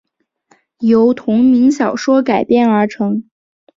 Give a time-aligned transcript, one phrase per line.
[0.79, 3.23] 由同名小说改编而成。